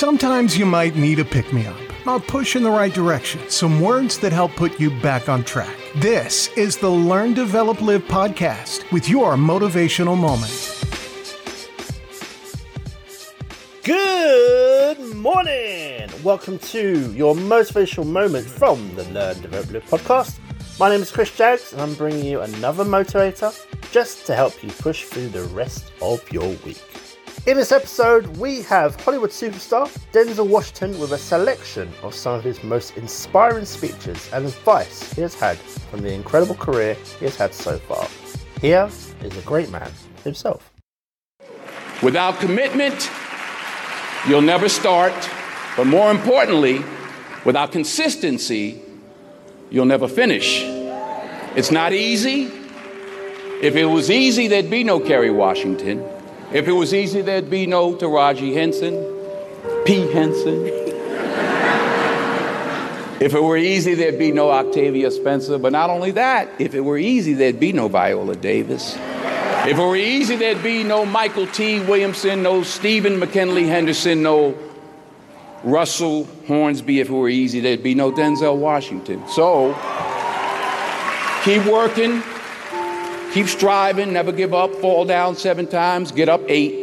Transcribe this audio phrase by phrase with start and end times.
[0.00, 3.82] Sometimes you might need a pick me up, a push in the right direction, some
[3.82, 5.76] words that help put you back on track.
[5.96, 10.56] This is the Learn, Develop, Live podcast with your motivational moment.
[13.84, 16.08] Good morning.
[16.22, 20.38] Welcome to your motivational moment from the Learn, Develop, Live podcast.
[20.78, 23.54] My name is Chris Jags, and I'm bringing you another motivator
[23.92, 26.82] just to help you push through the rest of your week.
[27.46, 32.44] In this episode, we have Hollywood superstar Denzel Washington with a selection of some of
[32.44, 37.36] his most inspiring speeches and advice he has had from the incredible career he has
[37.36, 38.06] had so far.
[38.60, 38.90] Here
[39.22, 39.90] is a great man
[40.22, 40.70] himself.
[42.02, 43.10] Without commitment,
[44.28, 45.14] you'll never start.
[45.78, 46.84] But more importantly,
[47.46, 48.82] without consistency,
[49.70, 50.60] you'll never finish.
[51.56, 52.50] It's not easy.
[53.62, 56.06] If it was easy, there'd be no Kerry Washington.
[56.52, 58.94] If it was easy, there'd be no Taraji Henson,
[59.84, 60.10] P.
[60.12, 60.66] Henson.
[63.20, 65.58] if it were easy, there'd be no Octavia Spencer.
[65.58, 68.96] But not only that, if it were easy, there'd be no Viola Davis.
[68.96, 74.56] If it were easy, there'd be no Mykelti Williamson, no Stephen McKinley Henderson, no
[75.62, 76.98] Russell Hornsby.
[76.98, 79.22] If it were easy, there'd be no Denzel Washington.
[79.28, 79.74] So
[81.44, 82.24] keep working,
[83.32, 86.74] Keep striving, never give up, fall down seven times, get up eight.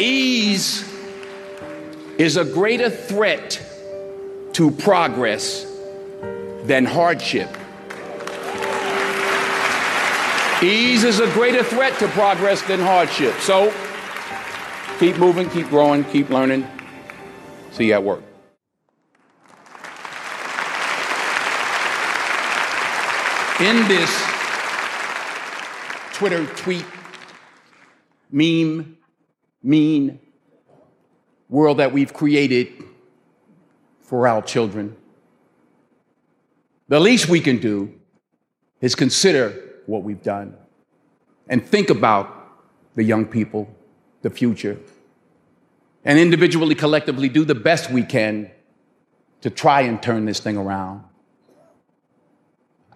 [0.00, 0.84] Ease
[2.18, 3.62] is a greater threat
[4.52, 5.64] to progress
[6.64, 7.48] than hardship.
[10.60, 13.34] Ease is a greater threat to progress than hardship.
[13.40, 13.72] So
[14.98, 16.66] keep moving, keep growing, keep learning.
[17.70, 18.27] See you at work.
[23.60, 24.10] In this
[26.12, 26.84] Twitter tweet,
[28.30, 28.96] meme,
[29.62, 30.20] mean
[31.48, 32.84] world that we've created
[34.00, 34.96] for our children,
[36.86, 37.92] the least we can do
[38.80, 39.52] is consider
[39.86, 40.56] what we've done
[41.48, 42.34] and think about
[42.94, 43.68] the young people,
[44.22, 44.78] the future,
[46.04, 48.50] and individually, collectively do the best we can
[49.40, 51.02] to try and turn this thing around.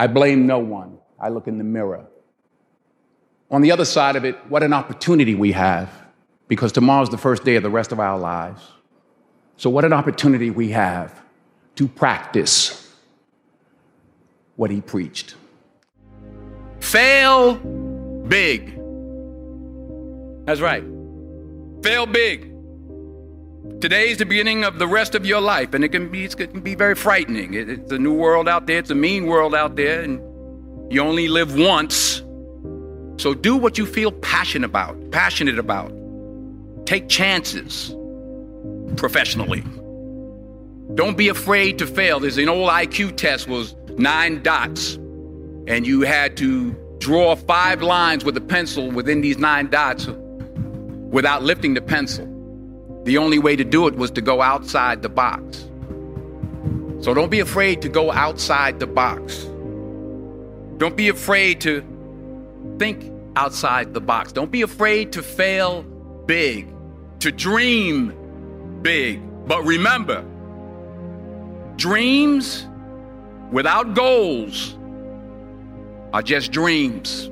[0.00, 0.96] I blame no one.
[1.20, 2.06] I look in the mirror.
[3.50, 5.90] On the other side of it, what an opportunity we have
[6.48, 8.62] because tomorrow's the first day of the rest of our lives.
[9.58, 11.20] So, what an opportunity we have
[11.74, 12.96] to practice
[14.56, 15.34] what he preached.
[16.80, 17.56] Fail
[18.26, 18.80] big.
[20.46, 20.84] That's right.
[21.82, 22.49] Fail big.
[23.78, 26.36] Today is the beginning of the rest of your life, and it can be, it
[26.36, 27.54] can be very frightening.
[27.54, 30.20] It, it's a new world out there, it's a mean world out there, and
[30.92, 32.22] you only live once.
[33.16, 35.92] So do what you feel passionate about, passionate about.
[36.84, 37.94] Take chances
[38.96, 39.62] professionally.
[40.94, 42.20] Don't be afraid to fail.
[42.20, 44.96] There's an old IQ test was nine dots,
[45.66, 51.42] and you had to draw five lines with a pencil within these nine dots without
[51.42, 52.29] lifting the pencil.
[53.04, 55.68] The only way to do it was to go outside the box.
[57.00, 59.44] So don't be afraid to go outside the box.
[60.76, 61.82] Don't be afraid to
[62.78, 64.32] think outside the box.
[64.32, 65.82] Don't be afraid to fail
[66.26, 66.68] big,
[67.20, 68.14] to dream
[68.82, 69.22] big.
[69.46, 70.24] But remember,
[71.76, 72.66] dreams
[73.50, 74.76] without goals
[76.12, 77.30] are just dreams.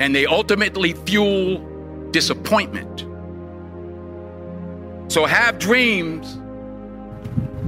[0.00, 1.58] And they ultimately fuel
[2.10, 3.07] disappointment.
[5.08, 6.38] So have dreams,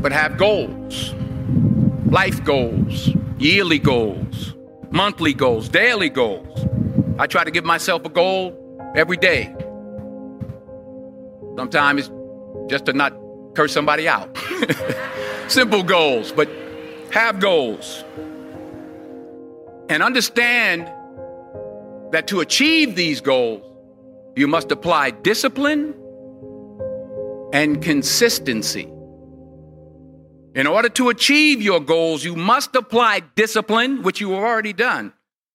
[0.01, 1.15] but have goals
[2.11, 4.55] life goals, yearly goals,
[4.91, 6.67] monthly goals, daily goals.
[7.19, 8.57] I try to give myself a goal
[8.97, 9.55] every day.
[11.57, 13.15] Sometimes it's just to not
[13.55, 14.37] curse somebody out.
[15.49, 16.49] Simple goals, but
[17.13, 18.03] have goals.
[19.89, 20.91] And understand
[22.13, 23.63] that to achieve these goals,
[24.35, 25.95] you must apply discipline
[27.53, 28.89] and consistency.
[30.55, 35.13] In order to achieve your goals, you must apply discipline, which you have already done,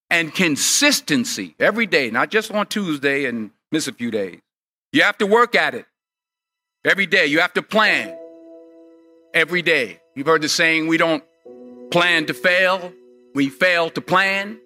[0.10, 4.40] and consistency every day, not just on Tuesday and miss a few days.
[4.94, 5.86] You have to work at it
[6.86, 7.26] every day.
[7.26, 8.18] You have to plan
[9.34, 10.00] every day.
[10.16, 11.24] You've heard the saying, we don't
[11.92, 12.94] plan to fail,
[13.34, 14.60] we fail to plan.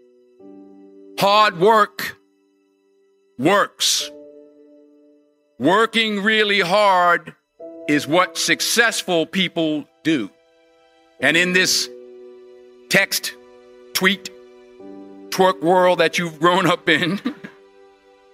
[1.20, 2.18] Hard work
[3.40, 4.12] works.
[5.60, 7.36] Working really hard
[7.90, 10.30] is what successful people do.
[11.20, 11.90] And in this
[12.88, 13.34] text,
[13.92, 14.30] tweet,
[15.32, 17.20] twerk world that you've grown up in,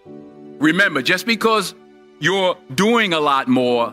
[0.60, 1.74] remember, just because
[2.20, 3.92] you're doing a lot more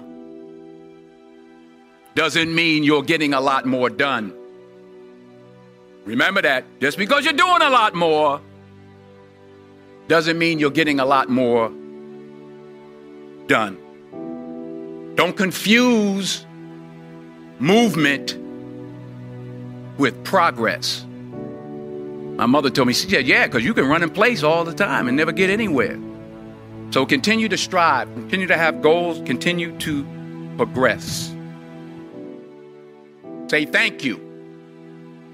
[2.14, 4.34] doesn't mean you're getting a lot more done.
[6.05, 6.64] Remember that.
[6.81, 8.43] Just because you're doing a lot more
[10.06, 11.73] doesn't mean you're getting a lot more
[13.47, 13.79] done.
[15.15, 16.47] Don't confuse
[17.59, 18.37] movement
[19.99, 21.05] with progress.
[22.37, 24.75] My mother told me, she said, Yeah, because you can run in place all the
[24.75, 25.99] time and never get anywhere.
[26.91, 30.06] So continue to strive, continue to have goals, continue to
[30.56, 31.35] progress.
[33.49, 34.21] Say thank you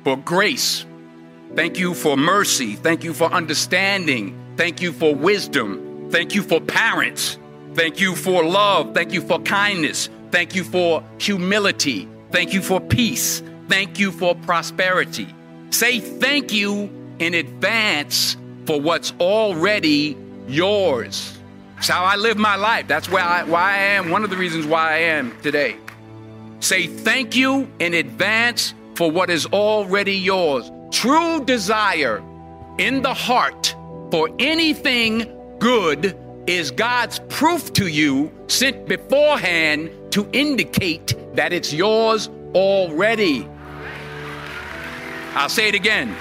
[0.05, 0.85] for grace.
[1.55, 2.75] Thank you for mercy.
[2.75, 4.39] Thank you for understanding.
[4.57, 6.11] Thank you for wisdom.
[6.11, 7.39] Thank you for parents.
[7.75, 8.95] Thank you for love.
[8.95, 10.09] Thank you for kindness.
[10.31, 12.09] Thank you for humility.
[12.31, 13.43] Thank you for peace.
[13.69, 15.29] Thank you for prosperity.
[15.71, 18.37] Say thank you in advance
[18.67, 20.17] for what's already
[20.47, 21.39] yours.
[21.79, 22.89] It's how I live my life.
[22.89, 25.77] That's why I, why I am, one of the reasons why I am today.
[26.61, 30.71] Say thank you in advance for what is already yours.
[30.91, 32.23] True desire
[32.79, 33.77] in the heart
[34.11, 36.19] for anything good
[36.49, 43.47] is God's proof to you sent beforehand to indicate that it's yours already.
[45.35, 46.17] I'll say it again.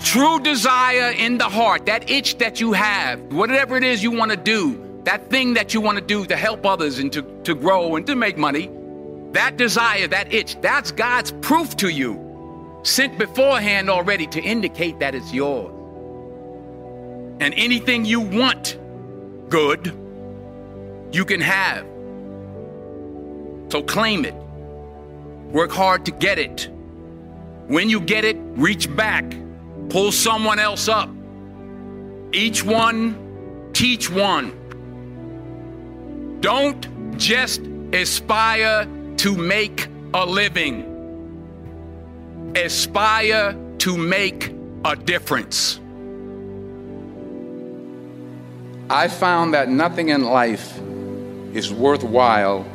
[0.00, 4.32] True desire in the heart, that itch that you have, whatever it is you want
[4.32, 7.54] to do, that thing that you want to do to help others and to, to
[7.54, 8.68] grow and to make money,
[9.30, 15.14] that desire, that itch, that's God's proof to you, sent beforehand already to indicate that
[15.14, 15.70] it's yours.
[17.40, 18.78] And anything you want
[19.54, 19.86] good,
[21.12, 21.86] you can have.
[23.70, 24.34] So claim it.
[25.52, 26.68] Work hard to get it.
[27.68, 28.36] When you get it,
[28.66, 29.24] reach back,
[29.90, 31.08] pull someone else up.
[32.32, 34.50] Each one, teach one.
[36.40, 37.60] Don't just
[37.92, 40.74] aspire to make a living.
[42.56, 44.52] Aspire to make
[44.84, 45.78] a difference.
[48.90, 50.78] I found that nothing in life
[51.54, 52.66] is worthwhile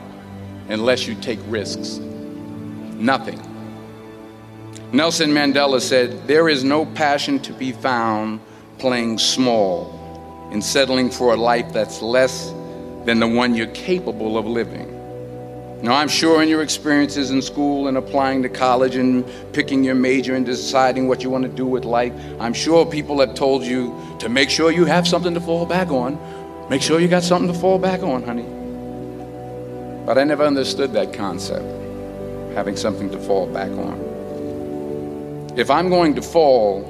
[0.68, 1.98] unless you take risks.
[1.98, 3.40] Nothing.
[4.92, 8.40] Nelson Mandela said, There is no passion to be found
[8.80, 12.50] playing small and settling for a life that's less
[13.06, 14.99] than the one you're capable of living.
[15.82, 19.24] Now, I'm sure in your experiences in school and applying to college and
[19.54, 23.22] picking your major and deciding what you want to do with life, I'm sure people
[23.22, 26.20] have told you to make sure you have something to fall back on.
[26.70, 28.46] Make sure you got something to fall back on, honey.
[30.06, 31.64] But I never understood that concept,
[32.56, 35.54] having something to fall back on.
[35.56, 36.84] If I'm going to fall,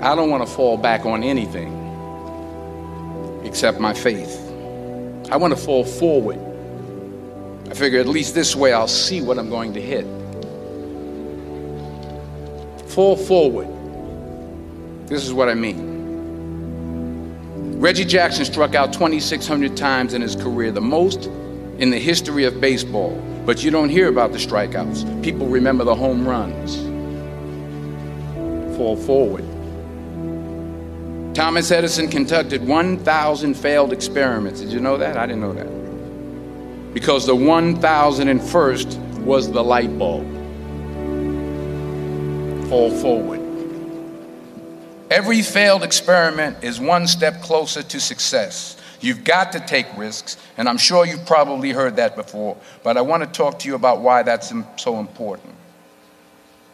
[0.00, 1.72] I don't want to fall back on anything
[3.42, 4.40] except my faith.
[5.32, 6.53] I want to fall forward
[7.74, 10.04] I figure at least this way I'll see what I'm going to hit.
[12.88, 13.66] Fall forward.
[15.08, 15.80] This is what I mean.
[17.80, 21.26] Reggie Jackson struck out 2,600 times in his career, the most
[21.78, 23.20] in the history of baseball.
[23.44, 25.24] But you don't hear about the strikeouts.
[25.24, 26.76] People remember the home runs.
[28.76, 29.44] Fall forward.
[31.34, 34.60] Thomas Edison conducted 1,000 failed experiments.
[34.60, 35.16] Did you know that?
[35.16, 35.83] I didn't know that
[36.94, 40.24] because the 1001st was the light bulb.
[42.68, 43.40] Fall forward.
[45.10, 48.76] Every failed experiment is one step closer to success.
[49.00, 53.02] You've got to take risks, and I'm sure you've probably heard that before, but I
[53.02, 55.52] want to talk to you about why that's so important.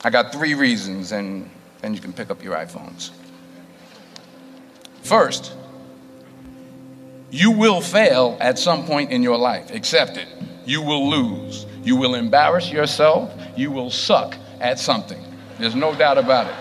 [0.05, 1.51] I got three reasons, and
[1.81, 3.11] then you can pick up your iPhones.
[5.03, 5.55] First,
[7.31, 9.71] you will fail at some point in your life.
[9.73, 10.27] Accept it.
[10.65, 11.67] You will lose.
[11.83, 13.33] You will embarrass yourself.
[13.57, 15.23] You will suck at something.
[15.59, 16.55] There's no doubt about it.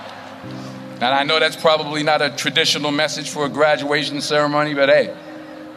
[0.95, 5.15] And I know that's probably not a traditional message for a graduation ceremony, but hey,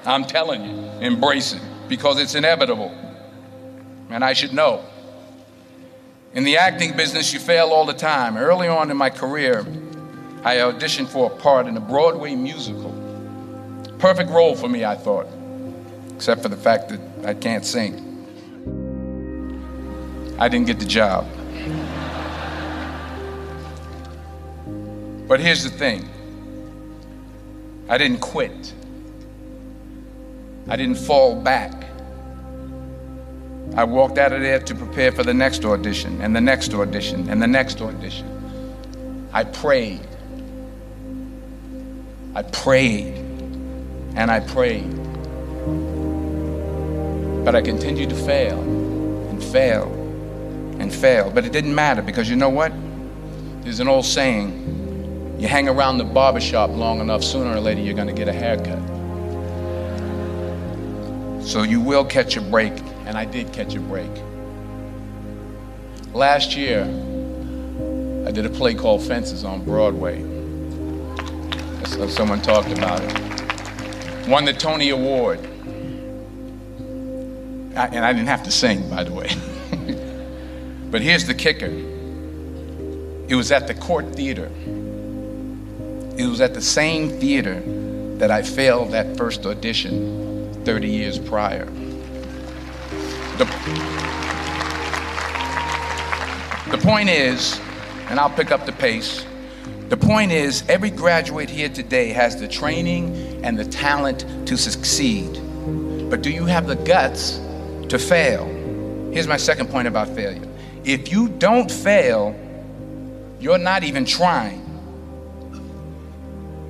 [0.04, 2.90] I'm telling you, embrace it because it's inevitable.
[4.10, 4.84] And I should know.
[6.34, 8.36] In the acting business, you fail all the time.
[8.36, 9.60] Early on in my career,
[10.42, 13.01] I auditioned for a part in a Broadway musical.
[14.02, 15.28] Perfect role for me, I thought,
[16.16, 17.94] except for the fact that I can't sing.
[20.40, 21.24] I didn't get the job.
[25.28, 26.08] But here's the thing
[27.88, 28.72] I didn't quit,
[30.68, 31.70] I didn't fall back.
[33.76, 37.28] I walked out of there to prepare for the next audition, and the next audition,
[37.28, 39.28] and the next audition.
[39.32, 40.04] I prayed.
[42.34, 43.21] I prayed
[44.16, 44.90] and I prayed
[47.44, 49.92] But I continued to fail and fail
[50.78, 51.30] and fail.
[51.30, 52.72] But it didn't matter because you know what?
[53.62, 57.94] There's an old saying you hang around the barbershop long enough, sooner or later you're
[57.94, 58.78] going to get a haircut.
[61.44, 62.72] So you will catch a break,
[63.06, 64.10] and I did catch a break.
[66.14, 66.84] Last year,
[68.24, 70.22] I did a play called Fences on Broadway.
[72.08, 73.31] Someone talked about it.
[74.28, 75.40] Won the Tony Award.
[77.76, 79.28] I, and I didn't have to sing, by the way.
[80.90, 81.70] but here's the kicker
[83.28, 84.50] it was at the Cort Theater.
[86.16, 87.60] It was at the same theater
[88.18, 91.64] that I failed that first audition 30 years prior.
[93.38, 93.46] The,
[96.70, 97.58] the point is,
[98.08, 99.24] and I'll pick up the pace.
[99.92, 105.38] The point is, every graduate here today has the training and the talent to succeed.
[106.08, 107.38] But do you have the guts
[107.90, 108.46] to fail?
[109.12, 110.48] Here's my second point about failure.
[110.82, 112.34] If you don't fail,
[113.38, 114.64] you're not even trying.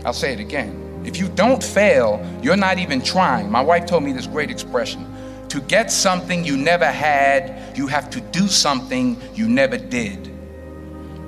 [0.05, 1.05] I'll say it again.
[1.07, 3.49] If you don't fail, you're not even trying.
[3.49, 5.07] My wife told me this great expression
[5.49, 10.32] to get something you never had, you have to do something you never did.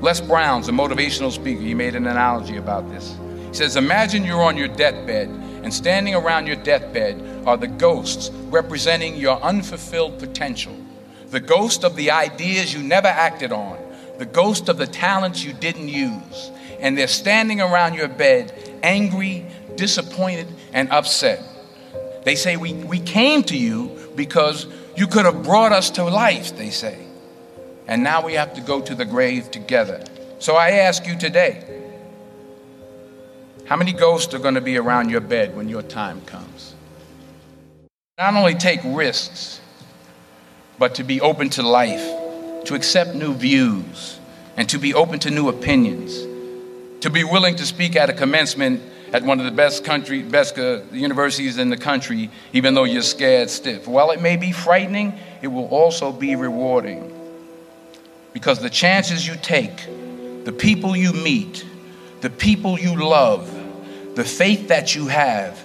[0.05, 1.63] Les Brown's a motivational speaker.
[1.63, 3.17] He made an analogy about this.
[3.49, 8.29] He says, Imagine you're on your deathbed, and standing around your deathbed are the ghosts
[8.51, 10.77] representing your unfulfilled potential,
[11.29, 13.79] the ghost of the ideas you never acted on,
[14.19, 16.51] the ghost of the talents you didn't use.
[16.81, 21.43] And they're standing around your bed, angry, disappointed, and upset.
[22.25, 26.59] They say, We, we came to you because you could have brought us to life,
[26.59, 27.05] they say
[27.87, 30.05] and now we have to go to the grave together.
[30.39, 31.83] So I ask you today
[33.67, 36.75] how many ghosts are going to be around your bed when your time comes?
[38.19, 39.61] Not only take risks,
[40.79, 42.05] but to be open to life,
[42.67, 44.21] to accept new views,
[44.57, 46.21] and to be open to new opinions,
[47.03, 48.83] to be willing to speak at a commencement
[49.15, 53.03] at one of the best country, best uh, universities in the country, even though you're
[53.03, 53.89] scared stiff.
[53.89, 57.24] While it may be frightening, it will also be rewarding.
[58.35, 59.87] Because the chances you take,
[60.45, 61.65] the people you meet,
[62.21, 63.47] the people you love,
[64.17, 65.65] the faith that you have,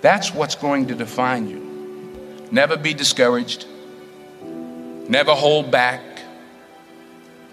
[0.00, 2.48] that's what's going to define you.
[2.50, 3.66] Never be discouraged.
[4.42, 6.00] Never hold back.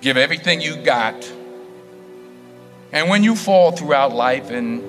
[0.02, 1.16] Give everything you got.
[2.92, 4.82] And when you fall throughout life, and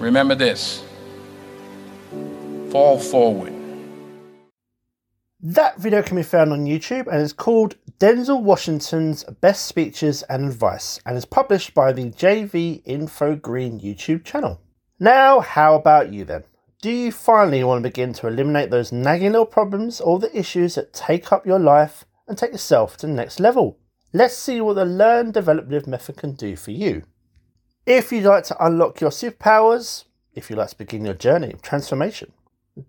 [0.00, 0.84] remember this
[2.70, 3.52] fall forward.
[5.40, 10.44] That video can be found on YouTube and is called Denzel Washington's Best Speeches and
[10.44, 14.60] Advice and is published by the JV Info Green YouTube channel.
[15.00, 16.44] Now, how about you then?
[16.80, 20.76] Do you finally want to begin to eliminate those nagging little problems or the issues
[20.76, 23.80] that take up your life and take yourself to the next level?
[24.12, 27.02] Let's see what the Learn, Develop, Live method can do for you.
[27.84, 31.62] If you'd like to unlock your superpowers, if you'd like to begin your journey of
[31.62, 32.32] transformation,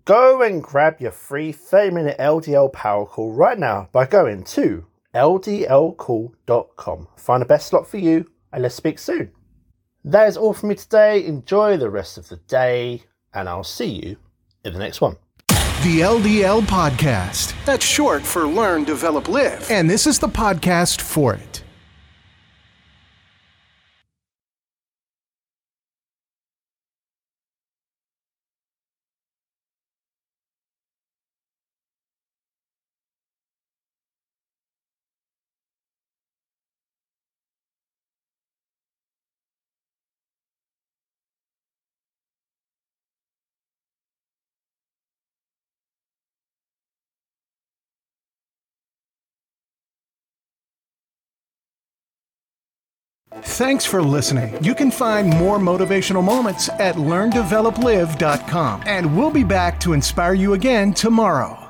[0.04, 4.86] Go and grab your free 30 minute LDL power call right now by going to
[5.14, 7.08] ldlcall.com.
[7.16, 9.32] Find the best slot for you and let's speak soon.
[10.04, 11.24] That is all from me today.
[11.26, 13.02] Enjoy the rest of the day
[13.34, 14.16] and I'll see you
[14.64, 15.16] in the next one.
[15.48, 17.54] The LDL Podcast.
[17.64, 19.70] That's short for Learn, Develop, Live.
[19.70, 21.49] And this is the podcast for it.
[53.32, 54.62] Thanks for listening.
[54.62, 58.82] You can find more motivational moments at learndeveloplive.com.
[58.86, 61.69] And we'll be back to inspire you again tomorrow.